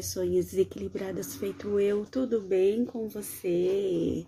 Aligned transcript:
Pessoinhas 0.00 0.46
desequilibradas 0.46 1.34
feito 1.34 1.78
eu, 1.78 2.06
tudo 2.06 2.40
bem 2.40 2.86
com 2.86 3.06
você? 3.06 4.24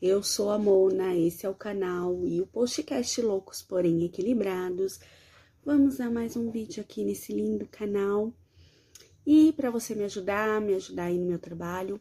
Eu 0.00 0.22
sou 0.22 0.50
a 0.50 0.56
Mona, 0.56 1.14
esse 1.14 1.44
é 1.44 1.48
o 1.50 1.54
canal 1.54 2.26
e 2.26 2.40
o 2.40 2.46
podcast 2.46 3.20
Loucos 3.20 3.60
Porém 3.60 4.06
Equilibrados. 4.06 4.98
Vamos 5.62 6.00
a 6.00 6.08
mais 6.08 6.34
um 6.34 6.50
vídeo 6.50 6.80
aqui 6.80 7.04
nesse 7.04 7.30
lindo 7.30 7.66
canal. 7.66 8.32
E 9.26 9.52
para 9.52 9.70
você 9.70 9.94
me 9.94 10.04
ajudar, 10.04 10.62
me 10.62 10.72
ajudar 10.76 11.04
aí 11.04 11.18
no 11.18 11.26
meu 11.26 11.38
trabalho, 11.38 12.00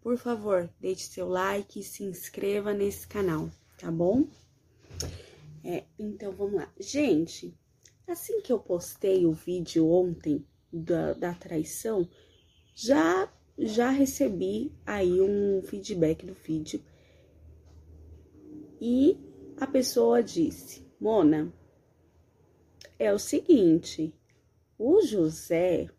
por 0.00 0.18
favor, 0.18 0.68
deixe 0.80 1.04
seu 1.04 1.28
like 1.28 1.78
e 1.78 1.84
se 1.84 2.02
inscreva 2.02 2.74
nesse 2.74 3.06
canal, 3.06 3.48
tá 3.78 3.88
bom? 3.88 4.26
É, 5.62 5.84
então 5.96 6.32
vamos 6.32 6.56
lá. 6.56 6.68
Gente, 6.76 7.56
assim 8.04 8.40
que 8.40 8.52
eu 8.52 8.58
postei 8.58 9.26
o 9.26 9.32
vídeo 9.32 9.88
ontem, 9.88 10.44
da, 10.72 11.12
da 11.14 11.34
traição, 11.34 12.08
já 12.80 13.28
já 13.58 13.90
recebi 13.90 14.72
aí 14.86 15.20
um 15.20 15.60
feedback 15.62 16.24
do 16.24 16.32
vídeo 16.32 16.80
e 18.80 19.18
a 19.56 19.66
pessoa 19.66 20.22
disse: 20.22 20.86
Mona, 21.00 21.52
é 22.96 23.12
o 23.12 23.18
seguinte, 23.18 24.14
o 24.78 25.02
José, 25.02 25.90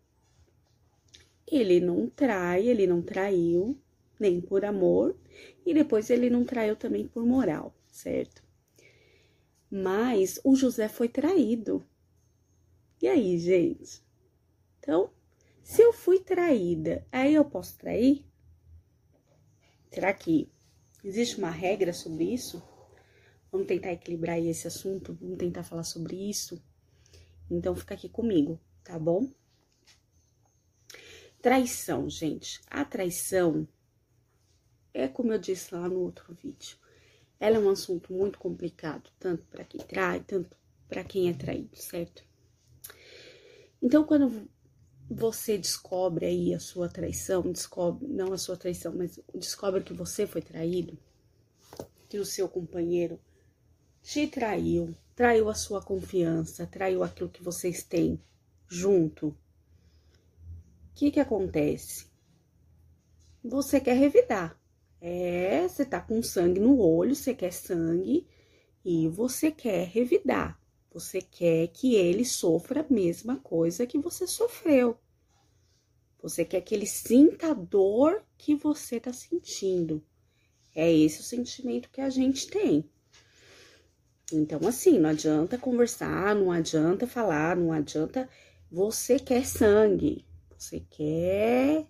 ele 1.46 1.80
não 1.80 2.08
trai, 2.08 2.66
ele 2.66 2.86
não 2.86 3.02
traiu, 3.02 3.78
nem 4.18 4.40
por 4.40 4.64
amor, 4.64 5.14
e 5.66 5.74
depois 5.74 6.08
ele 6.08 6.30
não 6.30 6.46
traiu 6.46 6.76
também 6.76 7.06
por 7.06 7.26
moral, 7.26 7.74
certo? 7.90 8.42
Mas 9.70 10.40
o 10.42 10.56
José 10.56 10.88
foi 10.88 11.10
traído. 11.10 11.84
E 13.02 13.06
aí, 13.06 13.38
gente? 13.38 14.02
Então, 14.78 15.10
se 15.70 15.82
eu 15.82 15.92
fui 15.92 16.18
traída, 16.18 17.06
aí 17.12 17.32
eu 17.32 17.44
posso 17.44 17.78
trair? 17.78 18.26
Será 19.88 20.12
que 20.12 20.50
existe 21.04 21.38
uma 21.38 21.48
regra 21.48 21.92
sobre 21.92 22.24
isso? 22.24 22.60
Vamos 23.52 23.68
tentar 23.68 23.92
equilibrar 23.92 24.36
esse 24.40 24.66
assunto, 24.66 25.16
vamos 25.20 25.38
tentar 25.38 25.62
falar 25.62 25.84
sobre 25.84 26.16
isso. 26.28 26.60
Então, 27.48 27.76
fica 27.76 27.94
aqui 27.94 28.08
comigo, 28.08 28.60
tá 28.82 28.98
bom? 28.98 29.32
Traição, 31.40 32.10
gente. 32.10 32.60
A 32.66 32.84
traição 32.84 33.68
é 34.92 35.06
como 35.06 35.32
eu 35.32 35.38
disse 35.38 35.72
lá 35.72 35.88
no 35.88 36.00
outro 36.00 36.34
vídeo. 36.34 36.78
Ela 37.38 37.58
é 37.58 37.60
um 37.60 37.70
assunto 37.70 38.12
muito 38.12 38.40
complicado, 38.40 39.08
tanto 39.20 39.46
para 39.46 39.64
quem 39.64 39.80
trai, 39.80 40.18
tanto 40.18 40.56
para 40.88 41.04
quem 41.04 41.28
é 41.28 41.32
traído, 41.32 41.76
certo? 41.76 42.24
Então, 43.80 44.02
quando 44.02 44.50
você 45.10 45.58
descobre 45.58 46.24
aí 46.24 46.54
a 46.54 46.60
sua 46.60 46.88
traição, 46.88 47.42
descobre, 47.50 48.06
não 48.06 48.32
a 48.32 48.38
sua 48.38 48.56
traição, 48.56 48.94
mas 48.94 49.18
descobre 49.34 49.82
que 49.82 49.92
você 49.92 50.24
foi 50.24 50.40
traído, 50.40 50.96
que 52.08 52.18
o 52.18 52.24
seu 52.24 52.48
companheiro 52.48 53.18
te 54.02 54.28
traiu, 54.28 54.94
traiu 55.16 55.48
a 55.48 55.54
sua 55.54 55.82
confiança, 55.82 56.64
traiu 56.64 57.02
aquilo 57.02 57.28
que 57.28 57.42
vocês 57.42 57.82
têm 57.82 58.20
junto. 58.68 59.28
O 59.28 59.36
que 60.94 61.10
que 61.10 61.18
acontece? 61.18 62.06
Você 63.42 63.80
quer 63.80 63.96
revidar. 63.96 64.56
É, 65.00 65.66
você 65.66 65.84
tá 65.84 66.00
com 66.00 66.22
sangue 66.22 66.60
no 66.60 66.78
olho, 66.78 67.16
você 67.16 67.34
quer 67.34 67.52
sangue 67.52 68.28
e 68.84 69.08
você 69.08 69.50
quer 69.50 69.88
revidar. 69.88 70.59
Você 70.92 71.20
quer 71.22 71.68
que 71.68 71.94
ele 71.94 72.24
sofra 72.24 72.80
a 72.80 72.92
mesma 72.92 73.36
coisa 73.36 73.86
que 73.86 73.98
você 73.98 74.26
sofreu. 74.26 74.98
Você 76.20 76.44
quer 76.44 76.60
que 76.62 76.74
ele 76.74 76.86
sinta 76.86 77.52
a 77.52 77.54
dor 77.54 78.24
que 78.36 78.54
você 78.56 78.96
está 78.96 79.12
sentindo. 79.12 80.04
É 80.74 80.92
esse 80.92 81.20
o 81.20 81.24
sentimento 81.24 81.90
que 81.90 82.00
a 82.00 82.10
gente 82.10 82.48
tem. 82.48 82.90
Então, 84.32 84.60
assim, 84.66 84.98
não 84.98 85.10
adianta 85.10 85.56
conversar, 85.58 86.34
não 86.34 86.50
adianta 86.50 87.06
falar, 87.06 87.56
não 87.56 87.72
adianta. 87.72 88.28
Você 88.70 89.18
quer 89.18 89.46
sangue, 89.46 90.24
você 90.56 90.80
quer. 90.90 91.86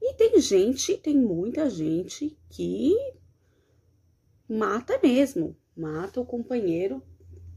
E 0.00 0.14
tem 0.14 0.40
gente, 0.40 0.96
tem 0.98 1.16
muita 1.18 1.70
gente 1.70 2.38
que 2.50 2.94
mata 4.48 4.98
mesmo, 5.02 5.56
mata 5.74 6.20
o 6.20 6.26
companheiro 6.26 7.02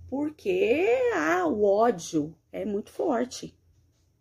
porque 0.09 0.85
ah, 1.15 1.45
o 1.47 1.63
ódio 1.63 2.35
é 2.51 2.65
muito 2.65 2.91
forte, 2.91 3.57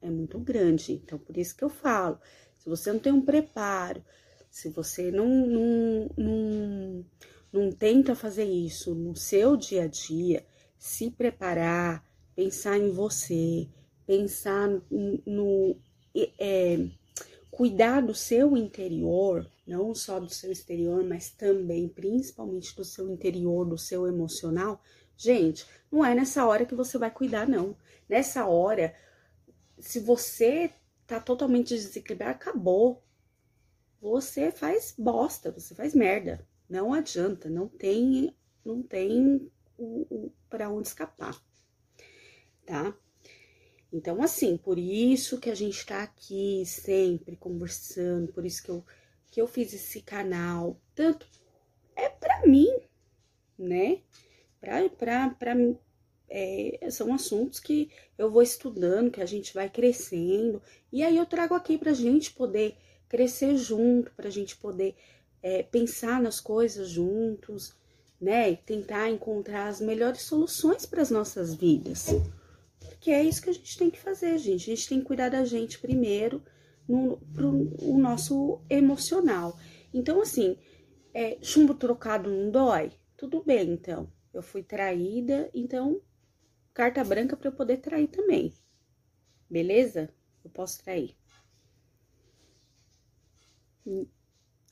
é 0.01 0.11
muito 0.11 0.39
grande. 0.39 0.93
Então, 0.93 1.19
por 1.19 1.37
isso 1.37 1.57
que 1.57 1.65
eu 1.65 1.69
falo: 1.69 2.19
se 2.59 2.69
você 2.69 2.93
não 2.93 2.99
tem 2.99 3.13
um 3.13 3.25
preparo, 3.25 4.05
se 4.51 4.69
você 4.71 5.11
não, 5.11 5.29
não, 5.29 6.11
não, 6.17 7.05
não 7.53 7.73
tenta 7.73 8.15
fazer 8.15 8.45
isso 8.45 8.95
no 8.95 9.15
seu 9.15 9.57
dia 9.57 9.85
a 9.85 9.87
dia, 9.87 10.45
se 10.79 11.11
preparar, 11.11 12.05
pensar 12.35 12.79
em 12.79 12.91
você, 12.91 13.69
pensar 14.07 14.69
no. 14.91 15.77
é, 16.39 16.89
cuidar 17.51 18.03
do 18.03 18.15
seu 18.15 18.57
interior, 18.57 19.51
não 19.67 19.95
só 19.95 20.21
do 20.21 20.29
seu 20.29 20.53
exterior, 20.53 21.03
mas 21.03 21.31
também, 21.31 21.89
principalmente 21.89 22.77
do 22.77 22.85
seu 22.85 23.11
interior, 23.11 23.65
do 23.65 23.79
seu 23.79 24.07
emocional, 24.07 24.83
Gente, 25.17 25.67
não 25.91 26.05
é 26.05 26.15
nessa 26.15 26.47
hora 26.47 26.67
que 26.67 26.75
você 26.75 26.99
vai 26.99 27.11
cuidar, 27.11 27.49
não. 27.49 27.77
Nessa 28.09 28.47
hora, 28.47 28.95
se 29.79 29.99
você 30.01 30.71
tá 31.07 31.21
totalmente 31.21 31.75
desequilibrado, 31.75 32.33
acabou. 32.33 33.03
Você 34.01 34.51
faz 34.53 34.95
bosta, 34.97 35.51
você 35.51 35.75
faz 35.75 35.95
merda. 35.95 36.47
Não 36.69 36.93
adianta, 36.93 37.49
não 37.49 37.69
tem, 37.69 38.37
não 38.65 38.83
tem 38.83 39.51
o, 39.79 40.07
o 40.11 40.33
para 40.49 40.71
onde 40.71 40.89
escapar, 40.89 41.41
tá? 42.65 42.95
Então, 43.93 44.23
assim, 44.23 44.57
por 44.57 44.79
isso 44.79 45.39
que 45.39 45.49
a 45.49 45.55
gente 45.55 45.87
tá 45.87 46.03
aqui 46.03 46.65
sempre 46.67 47.37
conversando, 47.37 48.33
por 48.33 48.45
isso 48.45 48.63
que 48.63 48.71
eu, 48.71 48.85
que 49.31 49.41
eu 49.41 49.47
fiz 49.47 49.73
esse 49.73 50.03
canal, 50.03 50.81
tanto 50.95 51.27
é 51.95 52.09
para 52.09 52.47
mim, 52.47 52.69
né? 53.59 54.03
É, 56.29 56.89
são 56.91 57.15
assuntos 57.15 57.61
que 57.61 57.91
eu 58.19 58.31
vou 58.31 58.43
estudando, 58.43 59.11
que 59.11 59.21
a 59.21 59.27
gente 59.27 59.55
vai 59.55 59.69
crescendo, 59.69 60.61
e 60.93 61.03
aí 61.03 61.17
eu 61.17 61.27
trago 61.27 61.55
aqui 61.55 61.79
para 61.79 61.93
a 61.93 61.95
gente 61.95 62.33
poder 62.33 62.77
crescer 63.09 63.57
junto, 63.57 64.13
para 64.13 64.29
a 64.29 64.31
gente 64.31 64.57
poder 64.57 64.97
é, 65.43 65.63
pensar 65.63 66.21
nas 66.21 66.41
coisas 66.41 66.89
juntos, 66.89 67.75
né? 68.21 68.51
E 68.51 68.57
tentar 68.57 69.11
encontrar 69.11 69.69
as 69.69 69.81
melhores 69.81 70.23
soluções 70.23 70.85
para 70.87 71.03
as 71.03 71.11
nossas 71.11 71.55
vidas. 71.55 72.07
Porque 72.81 73.11
é 73.11 73.23
isso 73.23 73.43
que 73.43 73.51
a 73.51 73.55
gente 73.55 73.79
tem 73.79 73.91
que 73.91 74.01
fazer, 74.01 74.37
gente. 74.39 74.71
A 74.71 74.75
gente 74.75 74.89
tem 74.89 75.01
que 75.01 75.07
cuidar 75.07 75.29
da 75.29 75.45
gente 75.45 75.79
primeiro, 75.79 76.43
no 76.89 77.19
pro, 77.33 77.71
o 77.83 77.99
nosso 77.99 78.61
emocional. 78.69 79.57
Então, 79.95 80.21
assim, 80.21 80.57
é, 81.15 81.39
chumbo 81.43 81.75
trocado 81.75 82.31
não 82.31 82.51
dói? 82.51 82.91
Tudo 83.17 83.43
bem, 83.45 83.71
então 83.71 84.11
eu 84.37 84.43
fui 84.43 84.63
traída, 84.63 85.51
então 85.55 86.03
carta 86.75 87.03
branca 87.03 87.35
para 87.37 87.49
eu 87.49 87.53
poder 87.53 87.79
trair 87.79 88.07
também. 88.07 88.53
Beleza? 89.49 90.13
Eu 90.45 90.51
posso 90.51 90.83
trair. 90.85 91.17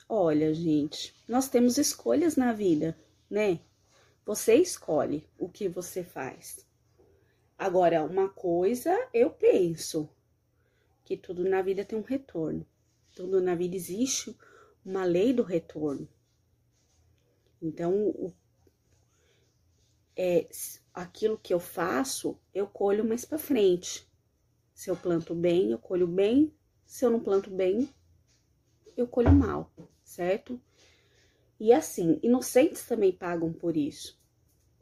Olha, 0.07 0.53
gente, 0.53 1.15
nós 1.27 1.49
temos 1.49 1.79
escolhas 1.79 2.37
na 2.37 2.53
vida, 2.53 2.95
né? 3.31 3.61
Você 4.27 4.55
escolhe 4.57 5.27
o 5.39 5.49
que 5.49 5.67
você 5.67 6.05
faz. 6.05 6.67
Agora, 7.57 8.05
uma 8.05 8.29
coisa 8.29 8.95
eu 9.15 9.31
penso 9.31 10.11
que 11.05 11.17
tudo 11.17 11.43
na 11.43 11.63
vida 11.63 11.87
tem 11.87 11.99
um 11.99 12.03
retorno. 12.03 12.67
Tudo 13.15 13.41
na 13.41 13.55
vida 13.55 13.77
existe 13.77 14.37
uma 14.85 15.05
lei 15.05 15.33
do 15.33 15.43
retorno. 15.43 16.07
Então, 17.63 18.09
o 18.09 18.35
é, 20.17 20.49
aquilo 20.93 21.39
que 21.39 21.53
eu 21.53 21.61
faço, 21.61 22.39
eu 22.55 22.67
colho 22.67 23.05
mais 23.05 23.25
para 23.25 23.39
frente. 23.39 24.09
Se 24.73 24.91
eu 24.91 24.97
planto 24.97 25.35
bem, 25.35 25.71
eu 25.71 25.79
colho 25.79 26.07
bem. 26.07 26.55
Se 26.87 27.05
eu 27.05 27.11
não 27.11 27.21
planto 27.21 27.51
bem, 27.51 27.89
eu 28.97 29.07
colho 29.07 29.33
mal, 29.33 29.71
certo? 30.05 30.61
E 31.59 31.73
assim, 31.73 32.21
inocentes 32.23 32.87
também 32.87 33.13
pagam 33.13 33.53
por 33.53 33.77
isso. 33.77 34.19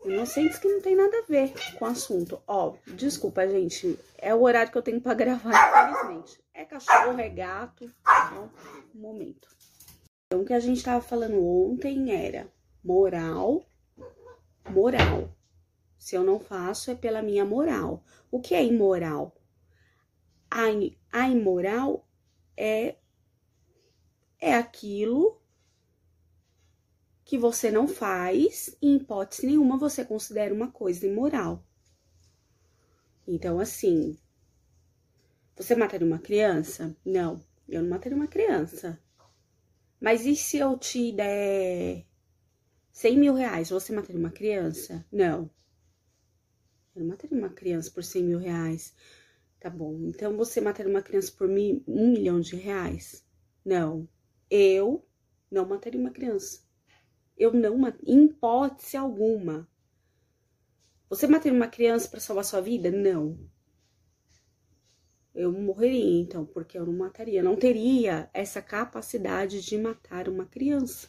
Inocentes 0.04 0.58
que 0.58 0.68
não 0.68 0.80
tem 0.80 0.96
nada 0.96 1.16
a 1.18 1.26
ver 1.26 1.52
com 1.78 1.84
o 1.84 1.88
assunto. 1.88 2.42
Ó, 2.46 2.74
desculpa, 2.96 3.46
gente, 3.46 3.98
é 4.18 4.34
o 4.34 4.42
horário 4.42 4.72
que 4.72 4.76
eu 4.76 4.82
tenho 4.82 5.00
para 5.00 5.14
gravar, 5.14 5.90
infelizmente. 5.90 6.42
É 6.52 6.64
cachorro, 6.64 7.18
é 7.18 7.28
gato, 7.28 7.90
então, 8.00 8.50
um 8.94 8.98
momento. 8.98 9.48
Então, 10.26 10.42
o 10.42 10.44
que 10.44 10.52
a 10.52 10.60
gente 10.60 10.82
tava 10.82 11.00
falando 11.00 11.40
ontem 11.40 12.10
era 12.10 12.52
moral 12.82 13.64
moral. 14.70 15.34
Se 15.98 16.16
eu 16.16 16.24
não 16.24 16.40
faço, 16.40 16.90
é 16.90 16.94
pela 16.94 17.22
minha 17.22 17.44
moral. 17.44 18.02
O 18.30 18.40
que 18.40 18.54
é 18.54 18.64
imoral? 18.64 19.34
a, 20.52 20.66
a 21.10 21.28
imoral 21.30 22.06
é, 22.54 22.96
é 24.38 24.54
aquilo 24.54 25.40
que 27.24 27.38
você 27.38 27.70
não 27.70 27.88
faz, 27.88 28.76
e 28.82 28.88
em 28.88 28.96
hipótese 28.96 29.46
nenhuma 29.46 29.78
você 29.78 30.04
considera 30.04 30.52
uma 30.52 30.70
coisa 30.70 31.06
imoral. 31.06 31.64
Então, 33.26 33.58
assim, 33.58 34.18
você 35.56 35.74
mataria 35.74 36.06
uma 36.06 36.18
criança? 36.18 36.94
Não, 37.02 37.42
eu 37.66 37.80
não 37.80 37.88
mataria 37.88 38.16
uma 38.16 38.26
criança. 38.26 39.00
Mas 39.98 40.26
e 40.26 40.36
se 40.36 40.58
eu 40.58 40.76
te 40.76 41.12
der 41.12 42.04
100 42.92 43.18
mil 43.18 43.34
reais, 43.34 43.70
você 43.70 43.92
mataria 43.92 44.20
uma 44.20 44.30
criança? 44.30 45.04
Não. 45.10 45.50
Eu 46.94 47.00
não 47.00 47.08
mataria 47.08 47.38
uma 47.38 47.48
criança 47.48 47.90
por 47.90 48.04
100 48.04 48.22
mil 48.22 48.38
reais. 48.38 48.94
Tá 49.58 49.70
bom, 49.70 49.98
então 50.08 50.36
você 50.36 50.60
mataria 50.60 50.90
uma 50.90 51.02
criança 51.02 51.32
por 51.32 51.48
um 51.48 52.12
milhão 52.12 52.40
de 52.40 52.56
reais? 52.56 53.24
Não. 53.64 54.06
Eu 54.50 55.06
não 55.50 55.66
mataria 55.66 56.00
uma 56.00 56.10
criança. 56.10 56.60
Eu 57.36 57.52
não, 57.52 57.76
em 58.04 58.26
hipótese 58.26 58.96
alguma. 58.96 59.66
Você 61.08 61.26
mataria 61.26 61.56
uma 61.56 61.68
criança 61.68 62.08
para 62.08 62.20
salvar 62.20 62.44
sua 62.44 62.60
vida? 62.60 62.90
Não. 62.90 63.38
Eu 65.34 65.50
morreria, 65.50 66.20
então, 66.20 66.44
porque 66.44 66.76
eu 66.76 66.84
não 66.84 66.92
mataria. 66.92 67.42
Não 67.42 67.56
teria 67.56 68.28
essa 68.34 68.60
capacidade 68.60 69.62
de 69.62 69.78
matar 69.78 70.28
uma 70.28 70.44
criança. 70.44 71.08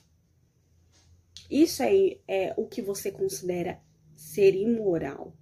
Isso 1.62 1.84
aí 1.84 2.22
é 2.28 2.54
o 2.58 2.68
que 2.68 2.82
você 2.82 3.12
considera 3.12 3.80
ser 4.16 4.56
imoral 4.56 5.34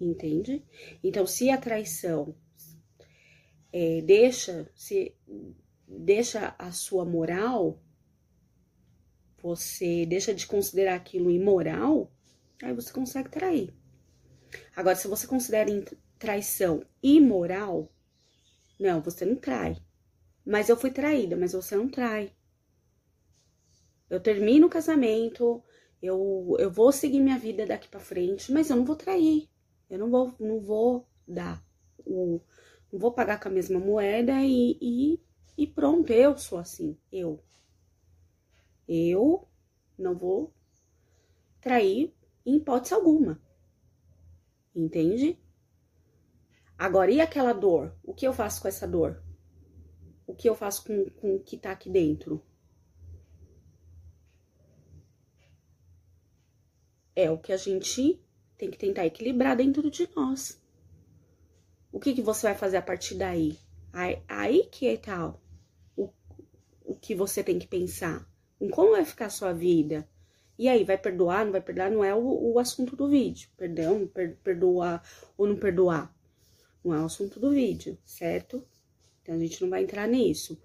entende? 0.00 0.64
Então, 1.02 1.26
se 1.26 1.50
a 1.50 1.58
traição 1.58 2.34
é, 3.72 4.00
deixa, 4.02 4.70
se 4.74 5.14
deixa 5.86 6.54
a 6.58 6.72
sua 6.72 7.04
moral, 7.04 7.80
você 9.42 10.06
deixa 10.06 10.34
de 10.34 10.46
considerar 10.46 10.94
aquilo 10.94 11.30
imoral, 11.30 12.12
aí 12.62 12.72
você 12.72 12.92
consegue 12.92 13.30
trair. 13.30 13.74
Agora, 14.74 14.96
se 14.96 15.08
você 15.08 15.26
considera 15.26 15.70
traição 16.18 16.84
imoral, 17.02 17.92
não, 18.78 19.00
você 19.00 19.24
não 19.24 19.36
trai. 19.36 19.76
Mas 20.44 20.68
eu 20.68 20.76
fui 20.76 20.90
traída, 20.90 21.36
mas 21.36 21.52
você 21.52 21.76
não 21.76 21.88
trai. 21.88 22.32
Eu 24.10 24.20
termino 24.20 24.66
o 24.66 24.70
casamento, 24.70 25.62
eu, 26.02 26.56
eu 26.58 26.70
vou 26.70 26.90
seguir 26.90 27.20
minha 27.20 27.38
vida 27.38 27.64
daqui 27.64 27.88
para 27.88 28.00
frente, 28.00 28.52
mas 28.52 28.68
eu 28.68 28.76
não 28.76 28.84
vou 28.84 28.96
trair. 28.96 29.48
Eu 29.88 29.98
não 29.98 30.10
vou, 30.10 30.34
não 30.40 30.60
vou 30.60 31.06
dar 31.26 31.64
o. 32.04 32.40
Não 32.92 32.98
vou 32.98 33.12
pagar 33.12 33.38
com 33.38 33.48
a 33.48 33.52
mesma 33.52 33.78
moeda 33.78 34.32
e, 34.42 34.76
e, 34.80 35.20
e 35.56 35.66
pronto, 35.66 36.12
eu 36.12 36.36
sou 36.36 36.58
assim, 36.58 36.98
eu. 37.12 37.40
Eu 38.88 39.46
não 39.96 40.16
vou 40.16 40.52
trair 41.60 42.12
em 42.44 42.56
hipótese 42.56 42.94
alguma. 42.94 43.40
Entende? 44.74 45.38
Agora, 46.76 47.12
e 47.12 47.20
aquela 47.20 47.52
dor? 47.52 47.94
O 48.02 48.12
que 48.12 48.26
eu 48.26 48.32
faço 48.32 48.62
com 48.62 48.66
essa 48.66 48.88
dor? 48.88 49.22
O 50.26 50.34
que 50.34 50.48
eu 50.48 50.54
faço 50.54 50.84
com, 50.84 51.10
com 51.10 51.36
o 51.36 51.40
que 51.40 51.56
tá 51.56 51.70
aqui 51.70 51.90
dentro? 51.90 52.42
É 57.20 57.30
o 57.30 57.36
que 57.36 57.52
a 57.52 57.56
gente 57.58 58.18
tem 58.56 58.70
que 58.70 58.78
tentar 58.78 59.04
equilibrar 59.04 59.54
dentro 59.54 59.90
de 59.90 60.08
nós. 60.16 60.58
O 61.92 62.00
que, 62.00 62.14
que 62.14 62.22
você 62.22 62.46
vai 62.46 62.56
fazer 62.56 62.78
a 62.78 62.82
partir 62.82 63.14
daí? 63.14 63.58
Aí, 63.92 64.22
aí 64.26 64.68
que 64.72 64.86
é 64.86 64.96
tal 64.96 65.42
o, 65.94 66.08
o 66.82 66.94
que 66.94 67.14
você 67.14 67.44
tem 67.44 67.58
que 67.58 67.66
pensar. 67.66 68.26
Em 68.58 68.70
como 68.70 68.92
vai 68.92 69.04
ficar 69.04 69.26
a 69.26 69.30
sua 69.30 69.52
vida. 69.52 70.08
E 70.58 70.66
aí, 70.66 70.82
vai 70.82 70.96
perdoar, 70.96 71.44
não 71.44 71.52
vai 71.52 71.60
perdoar? 71.60 71.90
Não 71.90 72.02
é 72.02 72.14
o, 72.14 72.52
o 72.52 72.58
assunto 72.58 72.96
do 72.96 73.08
vídeo. 73.08 73.50
Perdão, 73.54 74.06
per, 74.06 74.36
perdoar 74.36 75.02
ou 75.36 75.46
não 75.46 75.56
perdoar. 75.56 76.14
Não 76.82 76.94
é 76.94 77.00
o 77.00 77.04
assunto 77.04 77.38
do 77.38 77.50
vídeo, 77.50 77.98
certo? 78.02 78.66
Então, 79.20 79.34
a 79.34 79.38
gente 79.38 79.60
não 79.60 79.68
vai 79.68 79.82
entrar 79.82 80.06
nisso. 80.06 80.58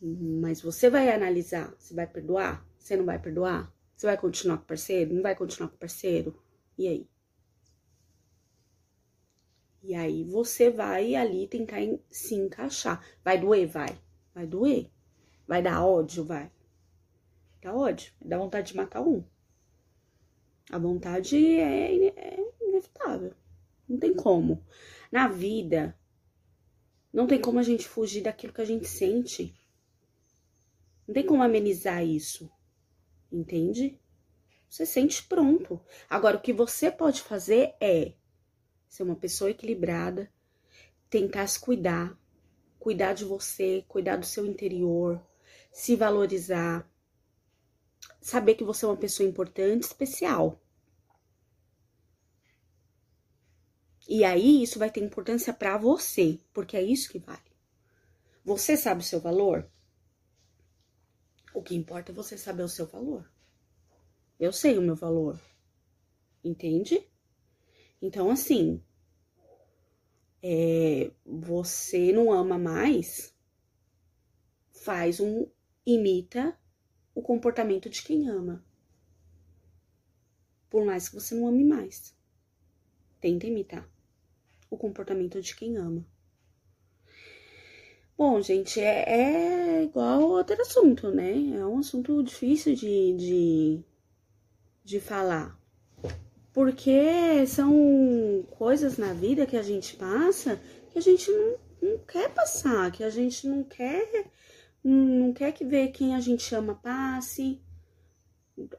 Mas 0.00 0.62
você 0.62 0.88
vai 0.88 1.10
analisar. 1.10 1.74
Você 1.78 1.92
vai 1.92 2.06
perdoar? 2.06 2.66
Você 2.78 2.96
não 2.96 3.04
vai 3.04 3.18
perdoar? 3.18 3.70
Você 3.96 4.06
vai 4.06 4.16
continuar 4.16 4.58
com 4.58 4.64
o 4.64 4.66
parceiro? 4.66 5.14
Não 5.14 5.22
vai 5.22 5.34
continuar 5.34 5.68
com 5.68 5.76
o 5.76 5.78
parceiro? 5.78 6.42
E 6.76 6.88
aí? 6.88 7.08
E 9.82 9.94
aí 9.94 10.24
você 10.24 10.70
vai 10.70 11.14
ali 11.14 11.46
tentar 11.46 11.78
se 12.10 12.34
encaixar. 12.34 13.04
Vai 13.22 13.38
doer? 13.38 13.66
Vai. 13.68 13.98
Vai 14.34 14.46
doer. 14.46 14.90
Vai 15.46 15.62
dar 15.62 15.84
ódio? 15.84 16.24
Vai. 16.24 16.50
Dá 17.60 17.74
ódio. 17.74 18.12
Dá 18.20 18.38
vontade 18.38 18.68
de 18.72 18.76
matar 18.76 19.02
um. 19.02 19.22
A 20.70 20.78
vontade 20.78 21.36
é, 21.36 21.94
é 22.16 22.38
inevitável. 22.62 23.34
Não 23.88 23.98
tem 23.98 24.14
como. 24.14 24.64
Na 25.12 25.28
vida, 25.28 25.96
não 27.12 27.26
tem 27.26 27.40
como 27.40 27.58
a 27.58 27.62
gente 27.62 27.86
fugir 27.86 28.22
daquilo 28.22 28.52
que 28.52 28.60
a 28.60 28.64
gente 28.64 28.88
sente. 28.88 29.54
Não 31.06 31.14
tem 31.14 31.24
como 31.24 31.42
amenizar 31.42 32.04
isso. 32.04 32.50
Entende? 33.34 33.98
Você 34.70 34.86
sente 34.86 35.24
pronto. 35.24 35.80
Agora, 36.08 36.36
o 36.36 36.40
que 36.40 36.52
você 36.52 36.90
pode 36.90 37.20
fazer 37.20 37.74
é 37.80 38.14
ser 38.88 39.02
uma 39.02 39.16
pessoa 39.16 39.50
equilibrada, 39.50 40.32
tentar 41.10 41.48
se 41.48 41.58
cuidar, 41.58 42.16
cuidar 42.78 43.12
de 43.12 43.24
você, 43.24 43.84
cuidar 43.88 44.16
do 44.16 44.24
seu 44.24 44.46
interior, 44.46 45.20
se 45.72 45.96
valorizar, 45.96 46.88
saber 48.20 48.54
que 48.54 48.62
você 48.62 48.84
é 48.84 48.88
uma 48.88 48.96
pessoa 48.96 49.28
importante, 49.28 49.82
especial. 49.82 50.60
E 54.08 54.22
aí 54.22 54.62
isso 54.62 54.78
vai 54.78 54.90
ter 54.90 55.02
importância 55.02 55.52
para 55.52 55.76
você, 55.76 56.38
porque 56.52 56.76
é 56.76 56.82
isso 56.82 57.10
que 57.10 57.18
vale. 57.18 57.40
Você 58.44 58.76
sabe 58.76 59.00
o 59.00 59.04
seu 59.04 59.20
valor? 59.20 59.68
O 61.54 61.62
que 61.62 61.76
importa 61.76 62.10
é 62.10 62.14
você 62.14 62.36
saber 62.36 62.64
o 62.64 62.68
seu 62.68 62.84
valor. 62.84 63.30
Eu 64.40 64.52
sei 64.52 64.76
o 64.76 64.82
meu 64.82 64.96
valor. 64.96 65.40
Entende? 66.42 67.08
Então, 68.02 68.28
assim, 68.28 68.82
é, 70.42 71.12
você 71.24 72.12
não 72.12 72.32
ama 72.32 72.58
mais, 72.58 73.32
faz 74.72 75.20
um. 75.20 75.48
imita 75.86 76.58
o 77.14 77.22
comportamento 77.22 77.88
de 77.88 78.02
quem 78.02 78.28
ama. 78.28 78.62
Por 80.68 80.84
mais 80.84 81.08
que 81.08 81.14
você 81.14 81.36
não 81.36 81.46
ame 81.46 81.64
mais. 81.64 82.14
Tenta 83.20 83.46
imitar 83.46 83.88
o 84.68 84.76
comportamento 84.76 85.40
de 85.40 85.54
quem 85.54 85.76
ama. 85.76 86.04
Bom, 88.16 88.40
gente, 88.40 88.80
é, 88.80 89.80
é 89.80 89.82
igual 89.84 90.22
outro 90.22 90.60
assunto, 90.60 91.10
né? 91.10 91.32
É 91.56 91.66
um 91.66 91.78
assunto 91.78 92.22
difícil 92.22 92.74
de, 92.74 93.12
de, 93.14 93.84
de 94.84 95.00
falar 95.00 95.58
porque 96.54 97.44
são 97.48 98.46
coisas 98.52 98.96
na 98.96 99.12
vida 99.12 99.44
que 99.44 99.56
a 99.56 99.62
gente 99.62 99.96
passa 99.96 100.60
que 100.94 100.98
a 100.98 101.02
gente 101.02 101.28
não, 101.28 101.58
não 101.82 101.98
quer 101.98 102.32
passar, 102.32 102.92
que 102.92 103.02
a 103.02 103.10
gente 103.10 103.48
não 103.48 103.64
quer, 103.64 104.30
não 104.82 105.32
quer 105.32 105.50
que 105.50 105.64
ver 105.64 105.88
quem 105.88 106.14
a 106.14 106.20
gente 106.20 106.54
ama 106.54 106.76
passe. 106.76 107.60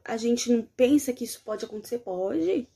A 0.02 0.16
gente 0.16 0.50
não 0.50 0.62
pensa 0.62 1.12
que 1.12 1.24
isso 1.24 1.42
pode 1.44 1.66
acontecer, 1.66 1.98
pode. 1.98 2.66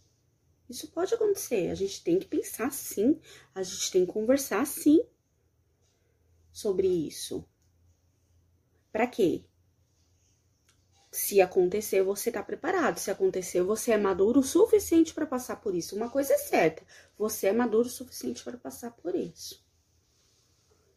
Isso 0.68 0.88
pode 0.88 1.14
acontecer. 1.14 1.70
A 1.70 1.74
gente 1.74 2.04
tem 2.04 2.18
que 2.18 2.26
pensar 2.26 2.70
sim. 2.70 3.18
A 3.54 3.62
gente 3.62 3.90
tem 3.90 4.04
que 4.04 4.12
conversar 4.12 4.66
sim 4.66 5.02
sobre 6.52 6.86
isso. 6.86 7.44
Para 8.92 9.06
quê? 9.06 9.44
Se 11.12 11.40
acontecer, 11.40 12.02
você 12.02 12.30
tá 12.30 12.42
preparado. 12.42 12.98
Se 12.98 13.10
acontecer, 13.10 13.62
você 13.62 13.92
é 13.92 13.98
maduro 13.98 14.40
o 14.40 14.44
suficiente 14.44 15.12
para 15.12 15.26
passar 15.26 15.56
por 15.56 15.74
isso. 15.74 15.96
Uma 15.96 16.08
coisa 16.08 16.34
é 16.34 16.38
certa, 16.38 16.84
você 17.18 17.48
é 17.48 17.52
maduro 17.52 17.88
o 17.88 17.90
suficiente 17.90 18.44
para 18.44 18.56
passar 18.56 18.92
por 18.92 19.14
isso. 19.14 19.64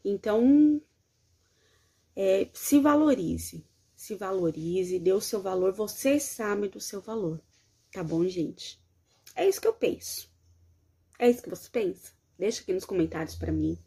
Então, 0.05 0.81
é, 2.15 2.50
se 2.53 2.79
valorize. 2.79 3.65
Se 3.95 4.15
valorize, 4.15 5.00
dê 5.00 5.13
o 5.13 5.22
seu 5.22 5.41
valor. 5.41 5.72
Você 5.74 6.19
sabe 6.19 6.67
do 6.67 6.79
seu 6.79 7.01
valor. 7.01 7.41
Tá 7.91 8.03
bom, 8.03 8.27
gente? 8.27 8.83
É 9.36 9.48
isso 9.48 9.62
que 9.62 9.67
eu 9.67 9.74
penso. 9.74 10.29
É 11.17 11.29
isso 11.29 11.41
que 11.41 11.50
você 11.50 11.69
pensa? 11.69 12.12
Deixa 12.38 12.62
aqui 12.62 12.74
nos 12.74 12.86
comentários 12.86 13.36
para 13.36 13.51
mim. 13.51 13.77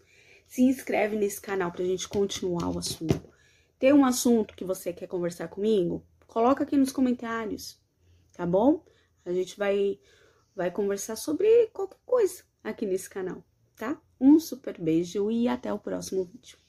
Se 0.46 0.62
inscreve 0.62 1.16
nesse 1.16 1.40
canal 1.40 1.72
pra 1.72 1.84
gente 1.84 2.08
continuar 2.08 2.68
o 2.68 2.78
assunto. 2.78 3.22
Tem 3.78 3.92
um 3.92 4.04
assunto 4.04 4.54
que 4.54 4.64
você 4.64 4.92
quer 4.92 5.06
conversar 5.06 5.48
comigo? 5.48 6.02
Coloca 6.26 6.64
aqui 6.64 6.76
nos 6.76 6.92
comentários, 6.92 7.78
tá 8.32 8.46
bom? 8.46 8.84
A 9.24 9.32
gente 9.32 9.58
vai, 9.58 9.98
vai 10.54 10.70
conversar 10.70 11.16
sobre 11.16 11.66
qualquer 11.72 12.00
coisa 12.06 12.42
aqui 12.62 12.86
nesse 12.86 13.08
canal, 13.08 13.42
tá? 13.76 14.00
Um 14.20 14.38
super 14.38 14.80
beijo 14.80 15.30
e 15.30 15.46
até 15.48 15.72
o 15.72 15.78
próximo 15.78 16.24
vídeo. 16.24 16.65